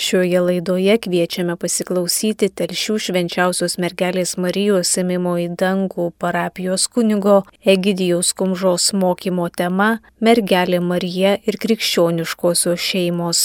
[0.00, 7.34] Šioje laidoje kviečiame pasiklausyti telšių švenčiausios mergelės Marijos semimo į dangų parapijos kunigo
[7.68, 9.88] Egidijaus Kumžos mokymo tema
[10.24, 13.42] Mergelė Marija ir krikščioniškosios šeimos.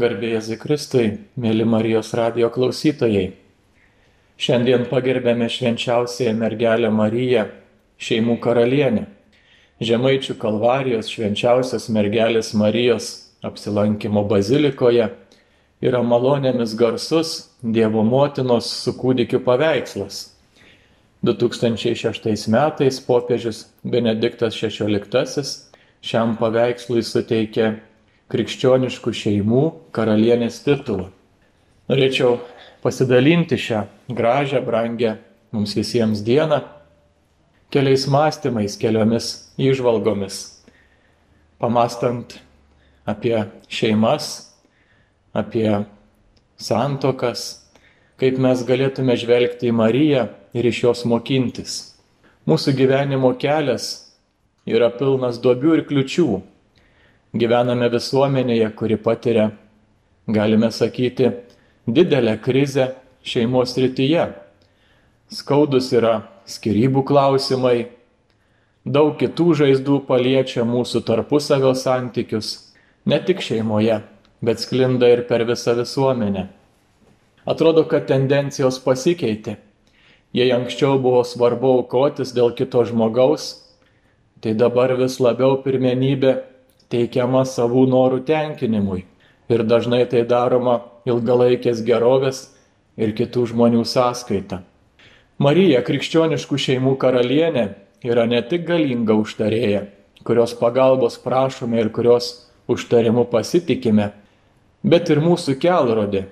[0.00, 3.26] Garbėjai Kristui, mėly Marijos radio klausytojai.
[4.40, 7.44] Šiandien pagerbėme švenčiausiąją mergelę Mariją,
[8.00, 9.04] šeimų karalienę.
[9.84, 13.12] Žemaičių kalvarijos švenčiausios mergelės Marijos
[13.44, 15.12] apsilankimo bazilikoje
[15.86, 20.32] yra malonėmis garsus Dievo motinos su kūdikiu paveikslas.
[21.26, 25.42] 2006 metais popiežius Benediktas XVI
[26.04, 27.72] šiam paveikslui suteikė
[28.30, 29.62] krikščioniškų šeimų
[29.94, 31.08] karalienės titulą.
[31.90, 32.40] Norėčiau
[32.82, 35.16] pasidalinti šią gražią, brangę
[35.54, 36.60] mums visiems dieną
[37.70, 40.40] keliais mąstymais, keliomis įžvalgomis,
[41.62, 42.38] pamastant
[43.06, 43.38] apie
[43.70, 44.45] šeimas,
[45.36, 45.68] apie
[46.56, 47.44] santokas,
[48.16, 51.76] kaip mes galėtume žvelgti į Mariją ir iš jos mokintis.
[52.48, 53.88] Mūsų gyvenimo kelias
[54.66, 56.28] yra pilnas duobių ir kliučių.
[57.36, 59.50] Gyvename visuomenėje, kuri patiria,
[60.26, 61.32] galime sakyti,
[61.86, 62.94] didelę krizę
[63.26, 64.30] šeimos rytyje.
[65.28, 67.88] Skaudus yra skirybų klausimai,
[68.86, 72.52] daug kitų žaizdų paliečia mūsų tarpusavio santykius,
[73.04, 74.00] ne tik šeimoje,
[74.42, 76.46] bet sklinda ir per visą visuomenę.
[77.46, 79.56] Atrodo, kad tendencijos pasikeitė.
[80.34, 83.46] Jei anksčiau buvo svarbu aukotis dėl kito žmogaus,
[84.42, 86.34] tai dabar vis labiau pirmenybė
[86.92, 89.04] teikiama savų norų tenkinimui.
[89.48, 92.48] Ir dažnai tai daroma ilgalaikės gerovės
[92.98, 94.62] ir kitų žmonių sąskaita.
[95.38, 97.66] Marija, krikščioniškų šeimų karalienė,
[98.04, 99.86] yra ne tik galinga užtarėja,
[100.26, 104.10] kurios pagalbos prašome ir kurios užtarimu pasitikime,
[104.82, 106.26] bet ir mūsų kelrodė,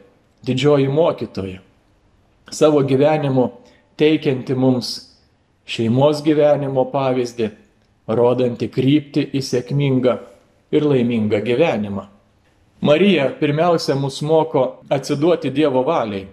[0.44, 1.60] didžioji mokytoja,
[2.50, 3.50] savo gyvenimu
[3.96, 4.94] teikianti mums
[5.64, 7.50] šeimos gyvenimo pavyzdį,
[8.08, 10.18] rodanti krypti į sėkmingą
[10.74, 12.08] ir laimingą gyvenimą.
[12.84, 16.26] Marija pirmiausia mus moko atsiduoti Dievo valiai.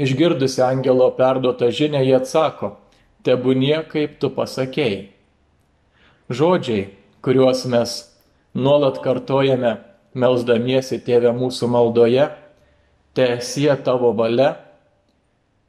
[0.00, 2.72] Išgirdusi angelo perduotą žinę, jie atsako,
[3.22, 5.10] tebūnie kaip tu pasakėjai.
[6.30, 6.88] Žodžiai,
[7.22, 7.94] kuriuos mes
[8.54, 9.76] nuolat kartojame
[10.14, 12.28] melzdamiesi tėvę mūsų maldoje,
[13.14, 14.54] teesie tavo valia,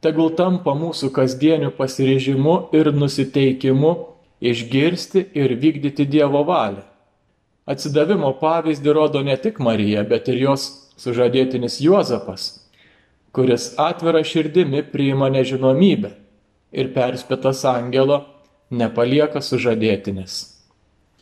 [0.02, 3.92] tegul tampa mūsų kasdieniu pasirežimu ir nusiteikimu
[4.42, 6.82] išgirsti ir vykdyti Dievo valią.
[7.66, 10.64] Atsidavimo pavyzdį rodo ne tik Marija, bet ir jos
[10.98, 12.48] sužadėtinis Juozapas,
[13.32, 16.10] kuris atvira širdimi priima nežinomybę
[16.74, 18.24] ir perspėtas angelo
[18.72, 20.48] nepalieka sužadėtinis.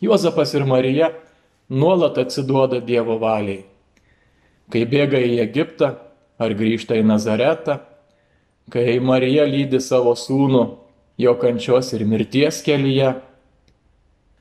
[0.01, 1.11] Juozapas ir Marija
[1.71, 3.65] nuolat atsiduoda Dievo valiai.
[4.71, 5.95] Kai bėga į Egiptą
[6.41, 7.81] ar grįžta į Nazaretą,
[8.71, 10.65] kai Marija lydi savo sūnų
[11.21, 13.15] jo kančios ir mirties kelyje,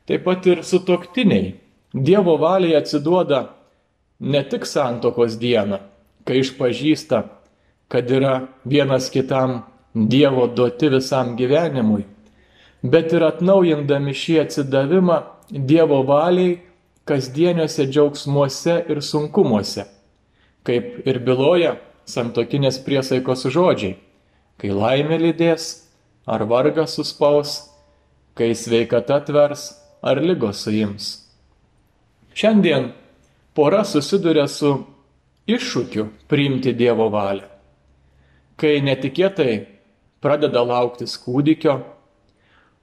[0.10, 1.56] taip pat ir sutoktiniai
[1.94, 3.48] Dievo valiai atsiduoda
[4.20, 5.80] ne tik santokos dieną,
[6.26, 7.24] kai išpažįsta,
[7.90, 9.64] kad yra vienas kitam
[9.94, 12.06] Dievo duoti visam gyvenimui,
[12.86, 15.18] bet ir atnaujindami šį atsidavimą
[15.50, 16.60] Dievo valiai
[17.10, 19.86] kasdieniuose džiaugsmuose ir sunkumuose,
[20.68, 21.76] kaip ir byloja
[22.10, 23.98] santokinės priesaikos žodžiai,
[24.62, 25.70] kai laimė lydės,
[26.30, 27.58] ar vargas suspaus,
[28.38, 29.72] kai sveikata tvers,
[30.06, 31.10] ar lygos suims.
[32.38, 32.92] Šiandien
[33.58, 34.72] pora susiduria su
[35.50, 37.48] iššūkiu priimti Dievo valią.
[38.60, 39.54] Kai netikėtai
[40.24, 41.80] pradeda lauktis kūdikio,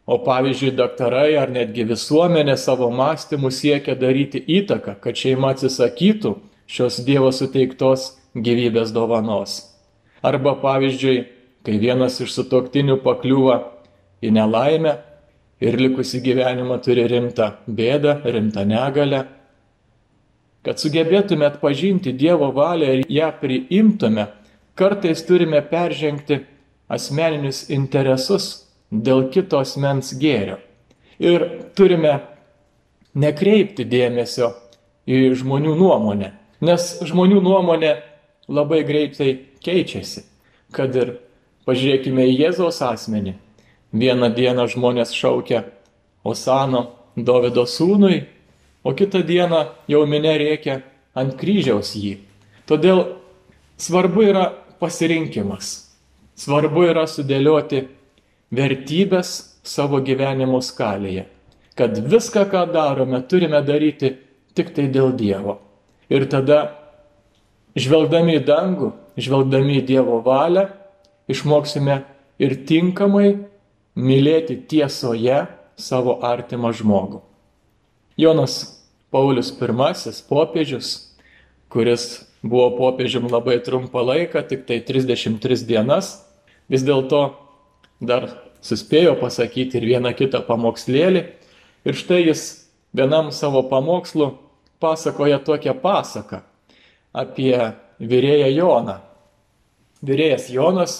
[0.06, 6.36] O pavyzdžiui, daktarai ar netgi visuomenė savo mąstymu siekia daryti įtaką, kad šeima atsisakytų
[6.70, 9.58] šios Dievo suteiktos gyvybės dovanos.
[10.22, 11.16] Arba pavyzdžiui,
[11.66, 13.56] kai vienas iš sutoktinių pakliūva
[14.22, 14.92] į nelaimę
[15.66, 19.24] ir likusi gyvenimą turi rimtą bėdą, rimtą negalę,
[20.62, 24.28] kad sugebėtume atpažinti Dievo valią ir ją priimtume,
[24.78, 26.44] kartais turime peržengti
[26.86, 30.59] asmeninius interesus dėl kitos mens gėrio.
[31.18, 31.44] Ir
[31.77, 32.21] turime
[33.16, 34.53] nekreipti dėmesio
[35.09, 37.94] į žmonių nuomonę, nes žmonių nuomonė
[38.48, 39.33] labai greitai
[39.65, 40.24] keičiasi.
[40.74, 41.16] Kad ir
[41.66, 43.36] pažiūrėkime į Jėzaus asmenį.
[43.97, 45.65] Vieną dieną žmonės šaukia
[46.27, 46.83] Osano
[47.16, 48.27] Davido sūnui,
[48.84, 50.80] o kitą dieną jau minė reikia
[51.16, 52.18] ant kryžiaus jį.
[52.68, 53.16] Todėl
[53.80, 54.50] svarbu yra
[54.83, 55.86] pasirinkimas.
[56.36, 57.86] Svarbu yra sudėlioti
[58.54, 61.27] vertybės savo gyvenimo skalėje.
[61.77, 64.15] Kad viską, ką darome, turime daryti
[64.57, 65.59] tik tai dėl Dievo.
[66.09, 66.60] Ir tada
[67.77, 70.69] žvelgdami į dangų, žvelgdami į Dievo valią,
[71.28, 72.01] išmoksime
[72.41, 73.34] ir tinkamai
[73.97, 75.45] mylėti tiesoje
[75.77, 77.21] savo artimą žmogų.
[78.16, 78.77] Jonas
[79.13, 81.16] Paulius I, popiežius,
[81.69, 86.25] kuris buvo popiežium labai trumpą laiką, tik tai 33 dienas,
[86.69, 87.46] vis dėlto
[88.01, 88.28] dar
[88.65, 91.22] suspėjo pasakyti ir vieną kitą pamokslėlį.
[91.87, 94.33] Ir štai jis vienam savo pamokslu
[94.83, 96.43] pasakoja tokią pasaką
[97.16, 97.54] apie
[98.01, 98.98] vyrėją Joną.
[100.04, 100.97] Vyrėjas Jonas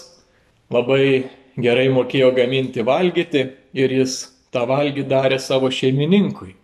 [0.73, 1.29] labai
[1.61, 3.45] gerai mokėjo gaminti valgyti
[3.77, 4.23] ir jis
[4.53, 6.55] tą valgį darė savo šeimininkui.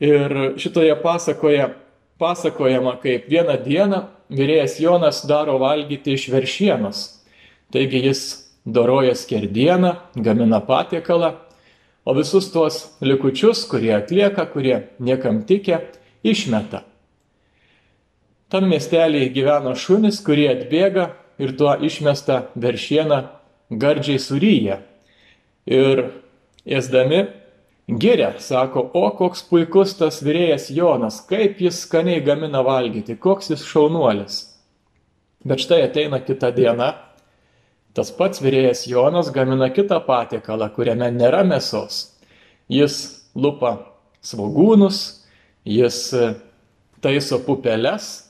[0.00, 1.68] Ir šitoje pasakoje
[2.18, 7.02] pasakojama, kaip vieną dieną vyrėjas Jonas daro valgyti iš veršienos.
[7.72, 11.32] Taigi jis doroja skerdieną, gamina patiekalą,
[12.04, 15.80] o visus tuos likučius, kurie atlieka, kurie niekam tikė,
[16.24, 16.84] išmeta.
[18.48, 21.10] Tam miestelėje gyveno šunis, kurie atbėga
[21.40, 23.18] ir tuo išmesta veršieną
[23.70, 24.78] gardžiai suryja.
[25.68, 26.06] Ir
[26.64, 27.26] ėsdami
[27.88, 33.66] giria, sako, o koks puikus tas vyrėjas Jonas, kaip jis skaniai gamina valgyti, koks jis
[33.68, 34.40] šaunuolis.
[35.44, 36.94] Bet štai ateina kita diena,
[37.98, 42.12] tas pats vyrėjas Jonas gamina kitą patiekalą, kuriame nėra mėsos.
[42.70, 43.72] Jis lupa
[44.22, 45.00] svagūnus,
[45.66, 45.98] jis
[47.02, 48.28] taiso pupeles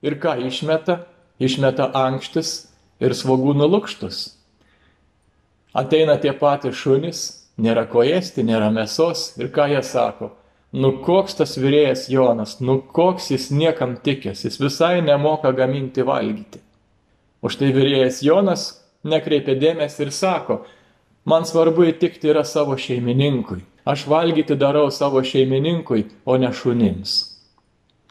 [0.00, 1.02] ir ką išmeta?
[1.36, 2.70] Išmeta ankštis
[3.04, 4.22] ir svagūnų lūkštus.
[5.76, 7.20] Ateina tie patys šunys,
[7.60, 10.30] nėra ko ėsti, nėra mėsos ir ką jie sako?
[10.72, 16.62] Nu koks tas vyrėjas Jonas, nu koks jis niekam tikęs, jis visai nemoka gaminti valgyti.
[17.44, 18.70] Už tai vyrėjas Jonas
[19.08, 20.60] nekreipia dėmesį ir sako,
[21.24, 23.62] man svarbu įtikti yra savo šeimininkui.
[23.86, 27.18] Aš valgyti darau savo šeimininkui, o ne šunims.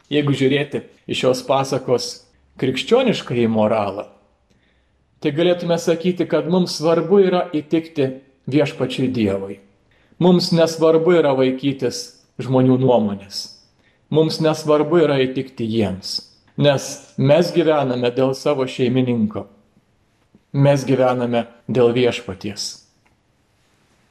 [0.08, 2.06] Jeigu žiūrėti iš šios pasakos
[2.60, 4.06] krikščionišką į moralą,
[5.20, 8.08] tai galėtume sakyti, kad mums svarbu yra įtikti
[8.48, 9.58] viešpačiai Dievui.
[10.22, 11.98] Mums nesvarbu yra vaikytis
[12.40, 13.42] žmonių nuomonės.
[14.08, 16.20] Mums nesvarbu yra įtikti jiems,
[16.56, 16.86] nes
[17.18, 19.44] mes gyvename dėl savo šeimininko.
[20.56, 22.86] Mes gyvename dėl viešpaties.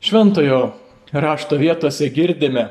[0.06, 0.76] Šventojo
[1.10, 2.68] rašto vietose girdime,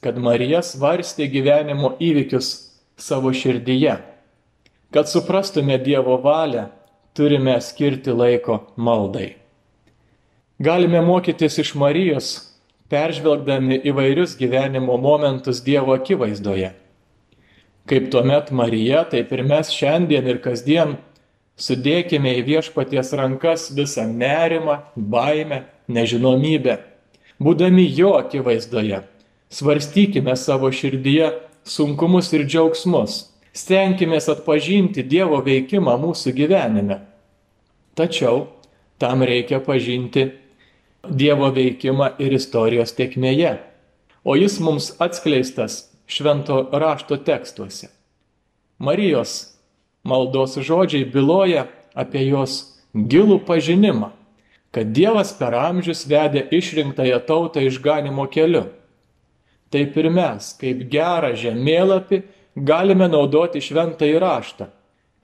[0.00, 2.48] kad Marija svarstė gyvenimo įvykius
[2.96, 3.98] savo širdyje.
[4.94, 6.70] Kad suprastume Dievo valią,
[7.12, 9.34] turime skirti laiko maldai.
[10.58, 12.30] Galime mokytis iš Marijos,
[12.88, 16.72] peržvelgdami įvairius gyvenimo momentus Dievo akivaizdoje.
[17.88, 20.96] Kaip tuomet Marija, taip ir mes šiandien ir kasdien
[21.58, 26.78] sudėkime į viešpaties rankas visą nerimą, baimę, nežinomybę.
[27.42, 29.02] Būdami jo akivaizdoje,
[29.50, 31.32] svarstykime savo širdyje
[31.68, 33.26] sunkumus ir džiaugsmus.
[33.52, 37.00] Stenkime atpažinti Dievo veikimą mūsų gyvenime.
[37.98, 38.46] Tačiau
[39.02, 40.28] tam reikia pažinti
[41.02, 43.56] Dievo veikimą ir istorijos tekmėje.
[44.22, 47.88] O jis mums atskleistas švento rašto tekstuose.
[48.78, 49.57] Marijos
[50.08, 54.10] maldos žodžiai byloja apie jos gilų pažinimą,
[54.72, 58.66] kad Dievas per amžius vedė išrinktąją tautą išganimo keliu
[59.70, 62.22] taip ir mes, kaip gerą žemėlapį,
[62.68, 64.68] galime naudoti šventą įraštą,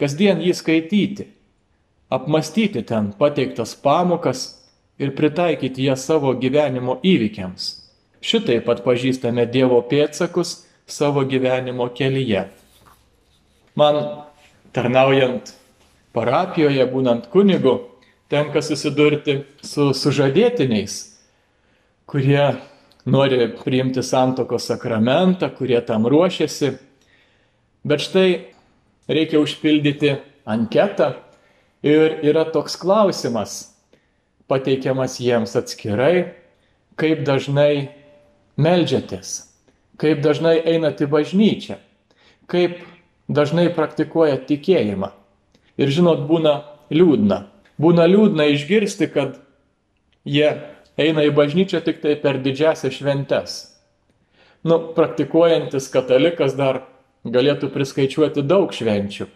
[0.00, 1.28] kasdien jį skaityti,
[2.12, 4.46] apmastyti ten pateiktas pamokas
[5.00, 7.70] ir pritaikyti jas savo gyvenimo įvykiams.
[8.24, 12.46] Šitaip pat pažįstame Dievo pėtsakus savo gyvenimo kelyje.
[13.76, 13.98] Man
[14.74, 15.54] tarnaujant
[16.14, 17.78] parapijoje, būnant kunigu,
[18.30, 20.96] tenka susidurti su sužadėtiniais,
[22.10, 22.54] kurie
[23.06, 26.74] nori priimti santokos sakramentą, kurie tam ruošiasi.
[27.84, 28.28] Bet štai
[29.10, 30.16] reikia užpildyti
[30.48, 31.12] anketą
[31.84, 33.74] ir yra toks klausimas,
[34.48, 36.32] pateikiamas jiems atskirai,
[37.00, 37.90] kaip dažnai
[38.60, 39.50] melžiatės,
[40.00, 41.78] kaip dažnai einate į bažnyčią,
[42.48, 42.80] kaip
[43.28, 45.10] dažnai praktikuoja tikėjimą.
[45.80, 46.60] Ir žinot, būna
[46.94, 47.44] liūdna.
[47.80, 49.38] Būna liūdna išgirsti, kad
[50.24, 50.50] jie
[50.96, 53.56] eina į bažnyčią tik tai per didžiasias šventes.
[54.64, 56.84] Nu, praktikuojantis katalikas dar
[57.24, 59.26] galėtų priskaičiuoti daug švenčių,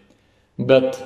[0.71, 1.01] bet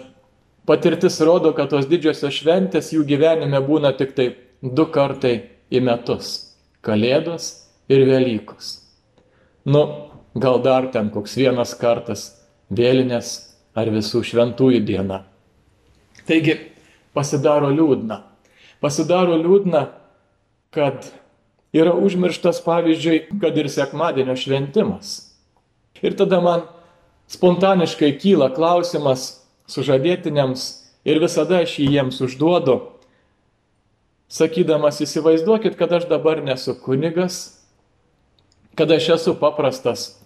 [0.68, 4.28] patirtis rodo, kad tos didžiosios šventės jų gyvenime būna tik tai
[4.62, 5.34] du kartai
[5.72, 6.54] į metus-
[6.86, 8.82] Kalėdos ir Velykos.
[9.64, 12.30] Nu, gal dar ten koks vienas kartas-
[12.72, 13.32] vėlinės
[13.76, 15.22] ar visų šventųjų diena.
[16.28, 16.58] Taigi
[17.16, 18.22] pasidaro liūdna.
[18.82, 19.86] Pasidaro liūdna,
[20.74, 21.06] kad
[21.74, 25.32] yra užmirštas pavyzdžiui, kad ir sekmadienio šventimas.
[26.02, 26.66] Ir tada man
[27.30, 30.64] spontaniškai kyla klausimas sužadėtiniams
[31.08, 32.80] ir visada aš jį jiems užduodu,
[34.32, 37.60] sakydamas, įsivaizduokit, kad aš dabar nesu kunigas,
[38.78, 40.22] kad aš esu paprastas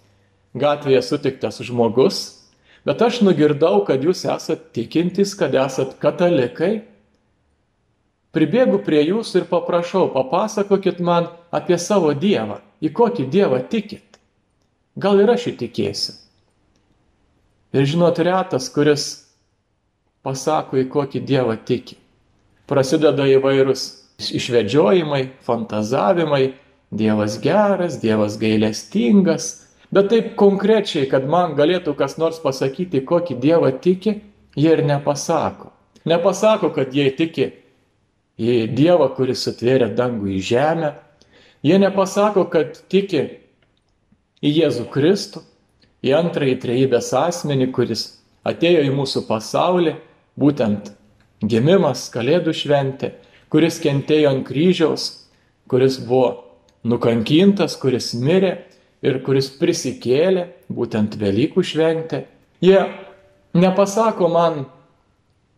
[0.57, 2.36] gatvėje sutiktas žmogus,
[2.85, 6.83] bet aš nugirdau, kad jūs esat tikintis, kad esat katalikai.
[8.35, 14.19] Pribėgu prie jūsų ir paprašau, papasakokit man apie savo Dievą, į kokį Dievą tikit.
[14.97, 16.17] Gal ir aš įtikėsiu.
[17.77, 19.07] Ir žinot, retas, kuris
[20.25, 21.97] pasako, į kokį Dievą tiki.
[22.67, 23.83] Prasideda įvairūs
[24.17, 26.55] išvedžiojimai, fantazavimai,
[26.91, 33.71] Dievas geras, Dievas gailestingas, bet taip konkrečiai, kad man galėtų kas nors pasakyti, kokį Dievą
[33.81, 34.19] tiki,
[34.57, 35.71] jie ir nepasako.
[36.07, 37.51] Nepasako, kad jie tiki
[38.39, 40.93] į Dievą, kuris sutvėrė dangų į žemę.
[41.65, 43.23] Jie nepasako, kad tiki
[44.45, 45.41] į Jėzų Kristų,
[46.05, 48.05] į antrąjį trejybės asmenį, kuris
[48.47, 49.97] atėjo į mūsų pasaulį,
[50.37, 50.91] būtent
[51.41, 53.15] gimimas, kalėdų šventė,
[53.51, 55.09] kuris kentėjo ant kryžiaus,
[55.67, 56.29] kuris buvo
[56.87, 58.53] nukankintas, kuris mirė
[59.05, 62.25] ir kuris prisikėlė, būtent Velykų šventė.
[62.63, 62.79] Jie
[63.57, 64.65] nepasako man,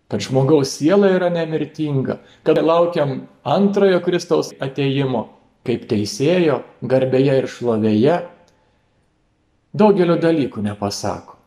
[0.09, 5.27] kad žmogaus siela yra nemirtinga, kad laukiam antrojo Kristaus ateimo
[5.67, 8.15] kaip teisėjo, garbėje ir šlovėje,
[9.75, 11.37] daugelio dalykų nepasako.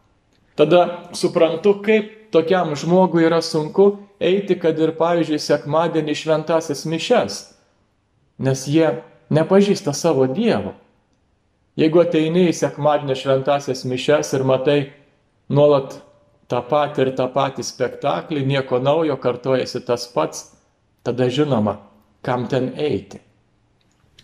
[0.58, 0.82] Tada
[1.16, 7.40] suprantu, kaip tokiam žmogui yra sunku eiti, kad ir, pavyzdžiui, sekmadienį šventasias mišes,
[8.42, 8.92] nes jie
[9.32, 10.76] nepažįsta savo Dievo.
[11.80, 14.78] Jeigu ateini į sekmadienio šventasias mišes ir matai
[15.48, 15.96] nuolat
[16.52, 20.50] tą patį ir tą patį spektaklį, nieko naujo, kartojasi tas pats,
[21.06, 21.78] tada žinoma,
[22.20, 23.22] kam ten eiti.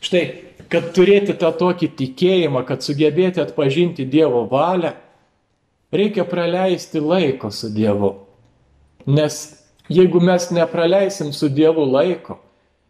[0.04, 0.24] Štai,
[0.68, 4.92] kad turėti tą tokį tikėjimą, kad sugebėti atpažinti Dievo valią,
[5.92, 8.12] reikia praleisti laiko su Dievu.
[9.08, 9.40] Nes
[9.88, 12.36] jeigu mes nepraleisim su Dievu laiko,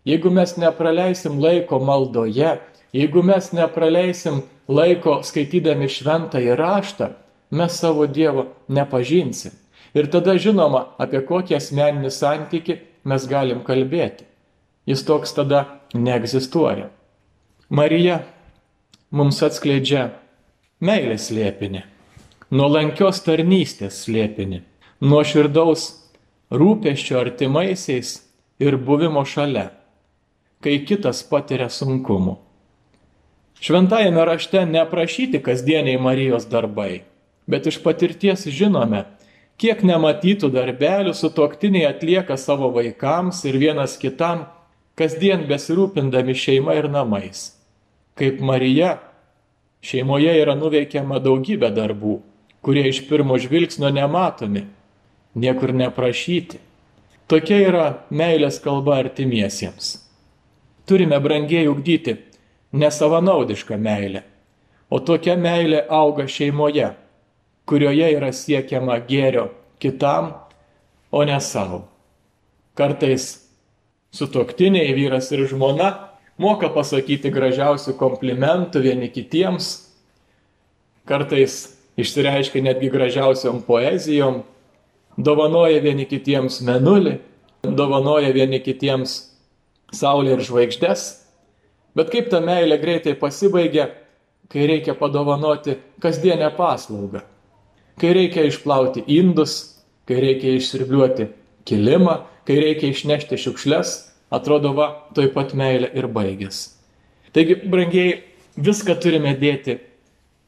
[0.09, 2.57] jeigu mes nepraleisim laiko maldoje,
[2.92, 7.12] jeigu mes nepraleisim laiko skaitydami šventą įraštą,
[7.50, 9.52] mes savo Dievo nepažinsim.
[9.97, 12.78] Ir tada žinoma, apie kokį asmeninį santyki
[13.09, 14.26] mes galim kalbėti.
[14.88, 15.64] Jis toks tada
[15.95, 16.88] neegzistuoja.
[17.68, 18.23] Marija
[19.11, 20.11] mums atskleidžia
[20.80, 21.83] meilės slėpinį,
[22.52, 24.62] nuolankios tarnystės slėpinį,
[25.04, 25.88] nuoširdaus
[26.52, 28.14] rūpeščio artimaisiais
[28.61, 29.68] ir buvimo šalia,
[30.64, 32.38] kai kitas patiria sunkumų.
[33.61, 37.03] Šventajame rašte neprašyti kasdieniai Marijos darbai,
[37.47, 39.05] bet iš patirties žinome,
[39.59, 44.47] kiek nematytų darbelių sutoktiniai atlieka savo vaikams ir vienas kitam,
[44.99, 47.59] kasdien besirūpindami šeima ir namais
[48.19, 48.97] kaip Marija,
[49.85, 52.19] šeimoje yra nuveikiama daugybė darbų,
[52.65, 54.65] kurie iš pirmo žvilgsnio nematomi,
[55.38, 56.59] niekur neprašyti.
[57.31, 59.99] Tokia yra meilės kalba artimiesiems.
[60.88, 62.17] Turime brangiai ugdyti
[62.73, 64.23] nesavanaudišką meilę,
[64.91, 66.93] o tokia meilė auga šeimoje,
[67.69, 69.49] kurioje yra siekiama gėrio
[69.81, 70.33] kitam,
[71.13, 71.85] o ne savo.
[72.77, 73.49] Kartais
[74.15, 75.91] sutoktiniai vyras ir žmona
[76.39, 79.89] moka pasakyti gražiausių komplimentų vieni kitiems,
[81.09, 81.61] kartais
[81.99, 84.43] išsireiškia netgi gražiausiom poezijom,
[85.19, 87.19] dovanoja vieni kitiems menulį,
[87.65, 89.19] dovanoja vieni kitiems
[89.93, 91.09] saulę ir žvaigždės,
[91.97, 93.88] bet kaip ta meilė greitai pasibaigia,
[94.49, 97.23] kai reikia padovanoti kasdienę paslaugą,
[98.00, 101.28] kai reikia išplauti indus, kai reikia išsirbliuoti
[101.68, 103.95] kilimą, kai reikia išnešti šiukšles,
[104.33, 106.78] atrodo, va, toj pat meilė ir baigės.
[107.37, 108.23] Taigi, brangiai,
[108.57, 109.78] viską turime dėti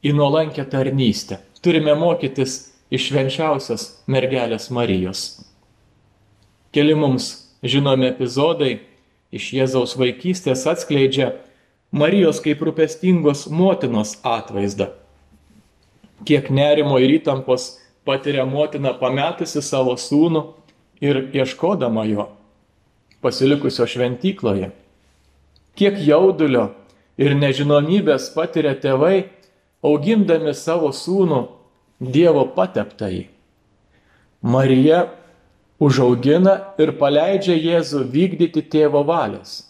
[0.01, 1.39] į nuolankę tarnystę.
[1.61, 5.43] Turime mokytis iš švenčiausios mergelės Marijos.
[6.73, 7.29] Keli mums
[7.61, 8.79] žinomi epizodai
[9.31, 11.31] iš Jėzaus vaikystės atskleidžia
[11.91, 14.91] Marijos kaip rūpestingos motinos atvaizdą.
[16.27, 17.73] Kiek nerimo ir įtampos
[18.07, 20.43] patiria motina pametusi savo sūnų
[21.03, 22.29] ir ieškodama jo
[23.21, 24.71] pasilikusio šventykloje.
[25.77, 26.69] Kiek jaudulio
[27.21, 29.27] ir nežinomybės patiria tėvai,
[29.83, 31.47] augindami savo sūnų
[32.01, 33.27] Dievo pateptai.
[34.41, 35.03] Marija
[35.81, 39.61] užaugina ir paleidžia Jėzų vykdyti tėvo valios.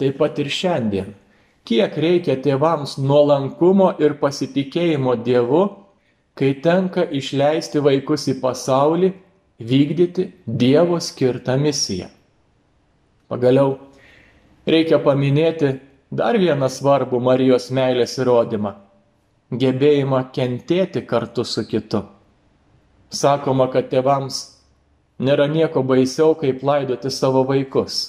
[0.00, 1.12] Taip pat ir šiandien.
[1.68, 5.62] Kiek reikia tėvams nuolankumo ir pasitikėjimo Dievu,
[6.34, 9.12] kai tenka išleisti vaikus į pasaulį
[9.60, 12.08] vykdyti Dievo skirtą misiją.
[13.28, 13.76] Pagaliau
[14.66, 15.76] reikia paminėti
[16.10, 18.78] dar vieną svarbų Marijos meilės įrodymą.
[19.50, 22.04] gebėjimą kentėti kartu su kitu.
[23.10, 24.59] Sakoma, kad tėvams
[25.20, 28.00] nėra nieko baisiau, kaip laidoti savo vaikus.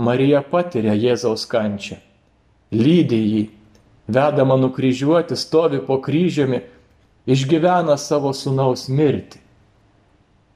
[0.00, 1.98] Marija patiria Jėzaus kančią,
[2.72, 3.42] lydi jį,
[4.08, 6.62] vedama nukryžiuoti, stovi po kryžiumi,
[7.28, 9.42] išgyvena savo sunaus mirtį.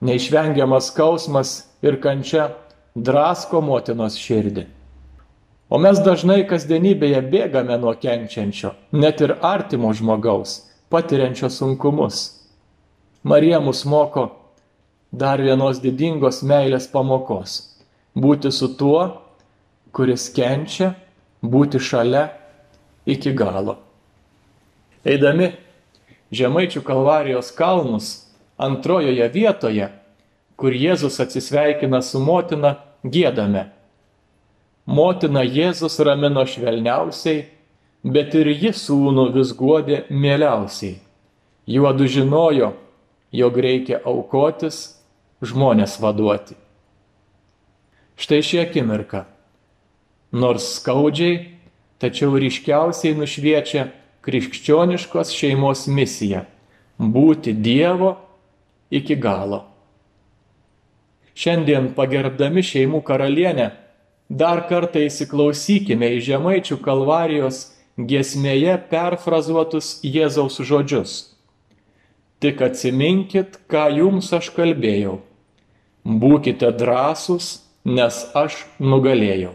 [0.05, 1.51] Neišvengiamas skausmas
[1.85, 2.51] ir kančia
[2.97, 4.67] drasko motinos širdį.
[5.73, 10.61] O mes dažnai kasdienybėje bėgame nuo kenčiančio, net ir artimo žmogaus,
[10.93, 12.27] patiriančio sunkumus.
[13.25, 14.29] Marija mus moko
[15.19, 17.61] dar vienos didingos meilės pamokos-
[18.23, 19.23] būti su tuo,
[19.93, 20.95] kuris kenčia,
[21.43, 22.31] būti šalia
[23.07, 23.77] iki galo.
[25.05, 25.53] Eidami
[26.33, 28.27] Žemaičių kalvarijos kalnus
[28.59, 29.91] antrojoje vietoje,
[30.57, 33.71] kur Jėzus atsisveikina su motina, gėdame
[34.87, 37.47] Motina Jėzus ramino švelniausiai,
[38.05, 40.99] bet ir ji sūnų vis guodė mieliausiai.
[41.65, 42.75] Juodu žinojo,
[43.33, 44.94] jog reikia aukotis,
[45.45, 46.57] žmonės vaduoti.
[48.17, 49.25] Štai ši akimirka.
[50.35, 51.55] Nors skaudžiai,
[52.03, 53.89] tačiau ryškiausiai nušviečia
[54.25, 56.47] krikščioniškos šeimos misija-
[57.15, 58.17] būti Dievo
[58.91, 59.65] iki galo.
[61.35, 63.73] Šiandien pagerbdami šeimų karalienę
[64.31, 71.13] Dar kartą įsiklausykime į žemaičių kalvarijos giesmėje perfrazuotus Jėzaus žodžius.
[72.41, 75.19] Tik atsiminkit, ką jums aš kalbėjau.
[76.05, 79.55] Būkite drąsūs, nes aš nugalėjau.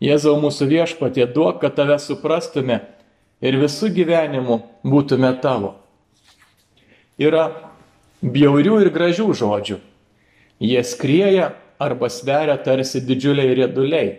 [0.00, 2.78] Jėzau mūsų viešpatė duok, kad tave suprastume
[3.42, 5.74] ir visų gyvenimų būtume tavo.
[7.18, 7.48] Yra
[8.22, 9.78] bjaurių ir gražių žodžių.
[10.62, 11.52] Jie skrieja
[11.82, 14.16] arba sveria tarsi didžiuliai rieduliai.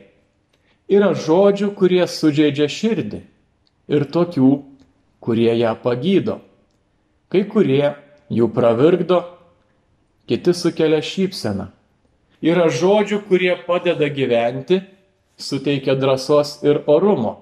[0.90, 3.24] Yra žodžių, kurie sužeidžia širdį
[3.90, 4.52] ir tokių,
[5.24, 6.40] kurie ją pagydo.
[7.30, 7.94] Kai kurie
[8.34, 9.22] jų pravirkdo,
[10.30, 11.72] kiti sukelia šypseną.
[12.46, 14.84] Yra žodžių, kurie padeda gyventi,
[15.42, 17.34] suteikia drąsos ir orumo.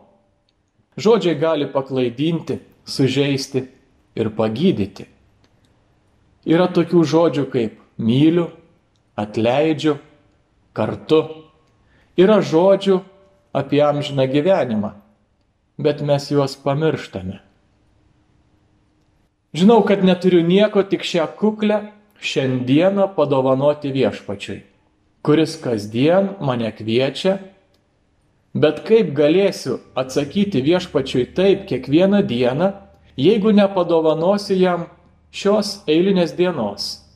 [0.97, 3.67] Žodžiai gali paklaidinti, sužeisti
[4.17, 5.05] ir pagydyti.
[6.47, 8.47] Yra tokių žodžių kaip myliu,
[9.19, 9.97] atleidžiu,
[10.73, 11.19] kartu.
[12.17, 13.01] Yra žodžių
[13.53, 14.93] apie amžiną gyvenimą,
[15.77, 17.43] bet mes juos pamirštame.
[19.57, 21.81] Žinau, kad neturiu nieko tik šią kuklę
[22.19, 24.61] šiandieną padovanoti viešpačiui,
[25.21, 27.37] kuris kasdien mane kviečia,
[28.57, 32.71] bet kaip galėsiu atsakyti viešpačiui taip kiekvieną dieną,
[33.17, 34.87] jeigu nepadovanosiu jam
[35.31, 37.07] šios eilinės dienos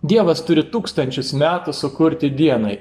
[0.00, 2.78] Dievas turi tūkstančius metų sukurti dienai,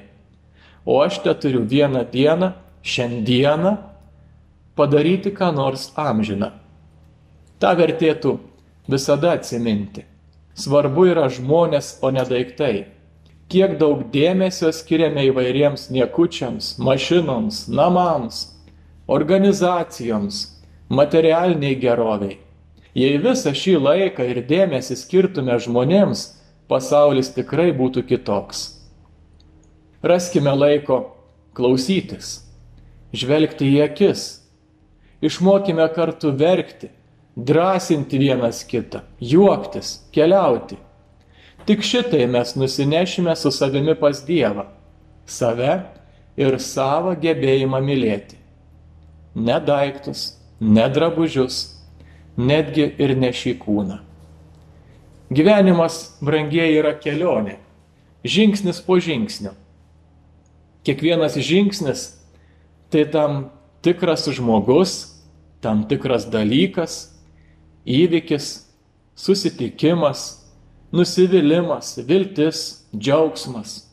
[0.87, 3.73] o aš te turiu vieną dieną, šiandieną,
[4.79, 6.53] padaryti ką nors amžiną.
[7.59, 8.37] Ta vertėtų
[8.87, 10.05] visada atsiminti.
[10.59, 12.89] Svarbu yra žmonės, o ne daiktai.
[13.49, 18.41] Kiek daug dėmesio skiriame įvairiems niekučiams, mašinoms, namams,
[19.07, 20.41] organizacijoms,
[20.89, 22.37] materialiniai geroviai.
[22.97, 26.25] Jei visą šį laiką ir dėmesį skirtume žmonėms,
[26.69, 28.65] pasaulis tikrai būtų kitoks.
[30.03, 30.99] Raskime laiko
[31.57, 32.41] klausytis,
[33.15, 34.27] žvelgti į akis,
[35.25, 36.91] išmokime kartu verkti,
[37.45, 40.77] drąsinti vienas kitą, juoktis, keliauti.
[41.65, 44.65] Tik šitai mes nusinešime su savimi pas Dievą-
[45.37, 45.83] save
[46.37, 48.35] ir savo gebėjimą mylėti.
[49.35, 51.75] Ne daiktus, ne drabužius,
[52.37, 53.99] netgi ir ne šį kūną.
[55.29, 57.57] Gyvenimas, brangiai, yra kelionė.
[58.25, 59.53] Žingsnis po žingsnio.
[60.83, 62.17] Kiekvienas žingsnis
[62.89, 63.51] tai tam
[63.85, 65.21] tikras žmogus,
[65.61, 67.18] tam tikras dalykas,
[67.89, 68.49] įvykis,
[69.17, 70.25] susitikimas,
[70.93, 73.89] nusivylimas, viltis, džiaugsmas.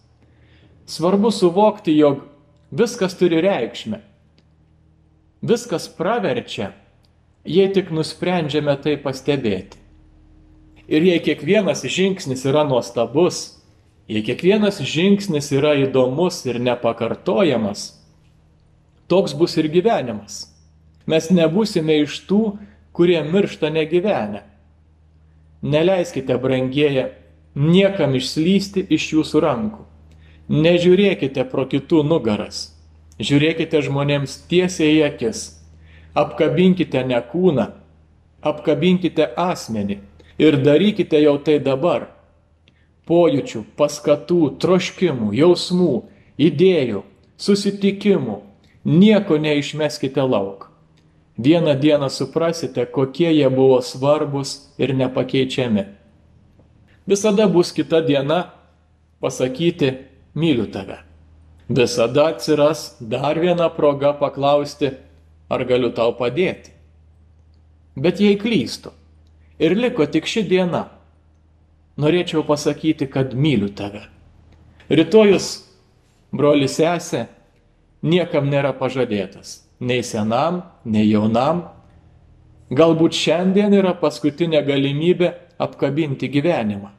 [0.87, 2.23] Svarbu suvokti, jog
[2.71, 4.01] viskas turi reikšmę.
[5.47, 6.71] Viskas praverčia,
[7.45, 9.81] jei tik nusprendžiame tai pastebėti.
[10.87, 13.59] Ir jei kiekvienas žingsnis yra nuostabus,
[14.07, 17.89] jei kiekvienas žingsnis yra įdomus ir nepakartojamas,
[19.11, 20.47] toks bus ir gyvenimas.
[21.07, 22.57] Mes nebusime iš tų,
[22.97, 24.41] kurie miršta negyvenę.
[25.63, 27.05] Neleiskite, brangieji,
[27.57, 29.83] niekam išslysti iš jūsų rankų.
[30.49, 32.71] Nežiūrėkite pro kitų nugaras.
[33.21, 35.41] Žiūrėkite žmonėms tiesiai į akis.
[36.17, 37.67] Apkabinkite ne kūną,
[38.41, 39.99] apkabinkite asmenį
[40.41, 42.07] ir darykite jau tai dabar.
[43.07, 45.93] Pojūčių, paskatų, troškimų, jausmų,
[46.49, 47.05] idėjų,
[47.37, 48.41] susitikimų,
[48.85, 50.71] nieko neišmeskite lauk.
[51.39, 55.85] Vieną dieną suprasite, kokie jie buvo svarbus ir nepakeičiami.
[57.07, 58.51] Visada bus kita diena
[59.21, 59.93] pasakyti,
[60.35, 60.99] myliu tave.
[61.69, 64.91] Visada atsiras dar viena proga paklausti,
[65.49, 66.71] ar galiu tau padėti.
[67.97, 68.93] Bet jei klystu
[69.59, 70.89] ir liko tik ši diena,
[71.97, 74.03] norėčiau pasakyti, kad myliu tave.
[74.91, 75.65] Rytojus,
[76.33, 77.27] broli sesė,
[78.03, 79.66] niekam nėra pažadėtas.
[79.81, 81.67] Nei senam, nei jaunam.
[82.73, 86.91] Galbūt šiandien yra paskutinė galimybė apkabinti gyvenimą.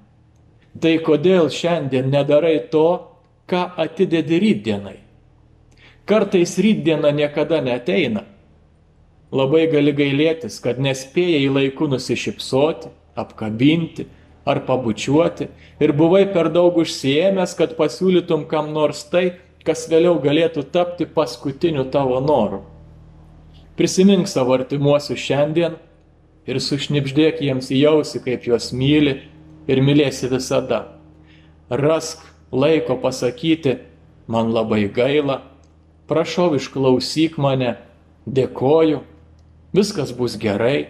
[0.78, 2.88] Tai kodėl šiandien nedarai to,
[3.50, 4.98] ką atidedi rytdienai?
[6.08, 8.24] Kartais rytdiena niekada neteina.
[9.34, 14.06] Labai gali gailėtis, kad nespėjai laiku nusišypsoti, apkabinti
[14.48, 15.50] ar pabučiuoti
[15.84, 19.34] ir buvai per daug užsiemęs, kad pasiūlytum kam nors tai,
[19.68, 22.62] kas vėliau galėtų tapti paskutiniu tavo noru.
[23.78, 25.76] Prisimink savo artimuosius šiandien
[26.48, 29.18] ir sušnipždėk jiems į jausi, kaip juos myli
[29.68, 30.86] ir mylėsi visada.
[31.68, 32.24] Rask
[32.56, 33.76] laiko pasakyti,
[34.32, 35.42] man labai gaila,
[36.08, 37.76] prašau išklausyk mane,
[38.24, 39.04] dėkoju,
[39.76, 40.88] viskas bus gerai.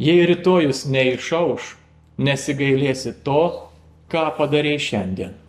[0.00, 1.74] Jei rytojus neišauš,
[2.16, 3.46] nesigailėsi to,
[4.10, 5.40] ką padarėjai šiandien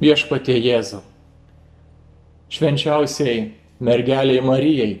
[0.00, 1.02] viešpatie Jėzau.
[2.50, 4.94] Švenčiausiai mergeliai Marijai,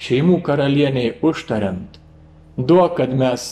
[0.00, 1.98] šeimų karalieniai užtariant,
[2.56, 3.48] duok, kad mes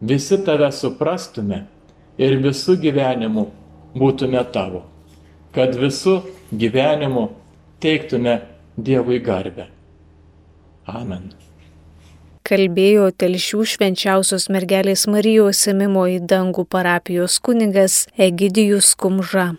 [0.00, 1.64] visi tave suprastume
[2.20, 3.46] ir visų gyvenimu
[3.98, 4.86] būtume tavo,
[5.52, 6.20] kad visų
[6.52, 7.28] gyvenimu
[7.82, 8.40] teiktume
[8.80, 9.66] Dievui garbę.
[10.88, 11.28] Amen
[12.50, 19.52] kalbėjo telšių švenčiausios mergelės Marijos semimo į dangų parapijos kunigas Egidijus Kumža.